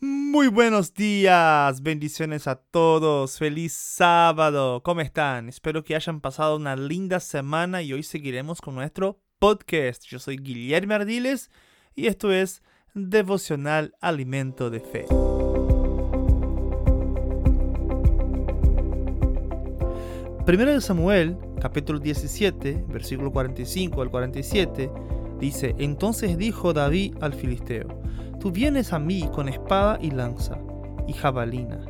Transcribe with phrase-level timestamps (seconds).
[0.00, 5.48] Muy buenos días, bendiciones a todos, feliz sábado, ¿cómo están?
[5.48, 10.04] Espero que hayan pasado una linda semana y hoy seguiremos con nuestro podcast.
[10.04, 11.50] Yo soy Guillermo Ardiles
[11.96, 12.62] y esto es
[12.94, 15.06] Devocional Alimento de Fe.
[20.46, 24.92] Primero de Samuel, capítulo 17, versículo 45 al 47,
[25.38, 27.88] dice, entonces dijo David al filisteo,
[28.40, 30.58] Tú vienes a mí con espada y lanza
[31.08, 31.80] y jabalina,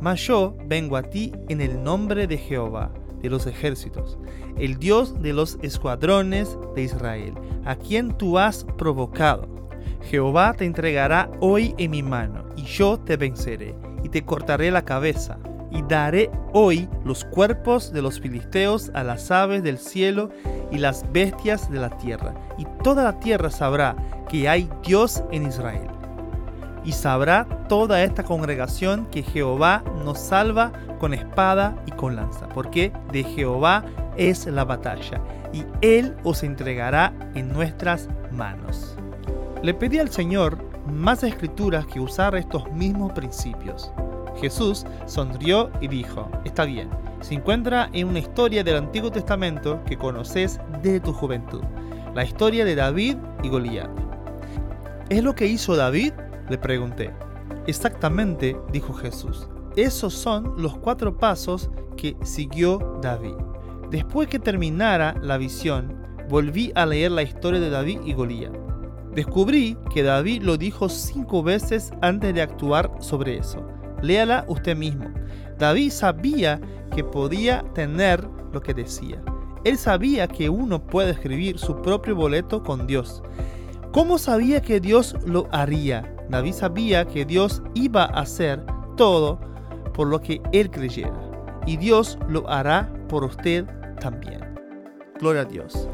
[0.00, 4.18] mas yo vengo a ti en el nombre de Jehová, de los ejércitos,
[4.56, 7.34] el Dios de los escuadrones de Israel,
[7.64, 9.68] a quien tú has provocado.
[10.02, 14.84] Jehová te entregará hoy en mi mano, y yo te venceré, y te cortaré la
[14.86, 15.38] cabeza,
[15.70, 20.30] y daré hoy los cuerpos de los filisteos a las aves del cielo
[20.70, 23.96] y las bestias de la tierra, y toda la tierra sabrá
[24.28, 25.88] que hay Dios en Israel
[26.88, 32.92] y sabrá toda esta congregación que Jehová nos salva con espada y con lanza, porque
[33.12, 33.84] de Jehová
[34.16, 35.20] es la batalla,
[35.52, 38.96] y Él os entregará en nuestras manos.
[39.62, 40.56] Le pedí al Señor
[40.90, 43.92] más escrituras que usar estos mismos principios.
[44.40, 49.96] Jesús sonrió y dijo, está bien, se encuentra en una historia del Antiguo Testamento que
[49.96, 51.62] conoces desde tu juventud,
[52.14, 53.90] la historia de David y Goliat.
[55.08, 56.12] ¿Es lo que hizo David?
[56.48, 57.12] Le pregunté.
[57.66, 59.48] Exactamente, dijo Jesús.
[59.76, 63.34] Esos son los cuatro pasos que siguió David.
[63.90, 65.96] Después que terminara la visión,
[66.28, 68.52] volví a leer la historia de David y Goliat.
[69.14, 73.66] Descubrí que David lo dijo cinco veces antes de actuar sobre eso.
[74.02, 75.10] Léala usted mismo.
[75.58, 76.60] David sabía
[76.94, 79.20] que podía tener lo que decía.
[79.64, 83.22] Él sabía que uno puede escribir su propio boleto con Dios.
[83.92, 86.14] ¿Cómo sabía que Dios lo haría?
[86.30, 88.64] David sabía que Dios iba a hacer
[88.96, 89.40] todo
[89.94, 91.20] por lo que él creyera.
[91.66, 93.66] Y Dios lo hará por usted
[94.00, 94.40] también.
[95.18, 95.88] Gloria a Dios.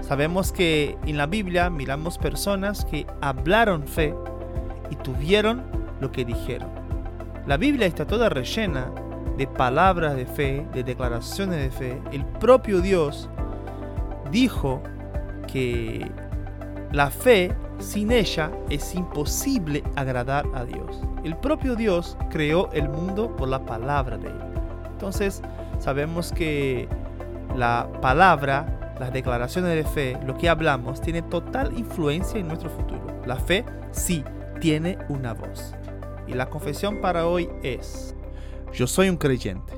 [0.00, 4.14] Sabemos que en la Biblia miramos personas que hablaron fe
[4.90, 5.62] y tuvieron
[6.00, 6.79] lo que dijeron.
[7.46, 8.90] La Biblia está toda rellena
[9.36, 12.02] de palabras de fe, de declaraciones de fe.
[12.12, 13.28] El propio Dios
[14.30, 14.82] dijo
[15.46, 16.10] que
[16.92, 21.00] la fe sin ella es imposible agradar a Dios.
[21.24, 24.40] El propio Dios creó el mundo por la palabra de Él.
[24.92, 25.42] Entonces
[25.78, 26.88] sabemos que
[27.56, 33.22] la palabra, las declaraciones de fe, lo que hablamos, tiene total influencia en nuestro futuro.
[33.24, 34.22] La fe sí
[34.60, 35.74] tiene una voz.
[36.30, 38.14] Y la confesión para hoy es,
[38.72, 39.72] yo soy un creyente.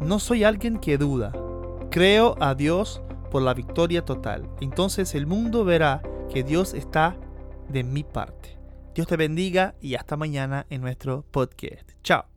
[0.00, 1.32] No soy alguien que duda.
[1.90, 4.50] Creo a Dios por la victoria total.
[4.60, 7.16] Entonces el mundo verá que Dios está
[7.68, 8.58] de mi parte.
[8.96, 11.88] Dios te bendiga y hasta mañana en nuestro podcast.
[12.02, 12.31] Chao.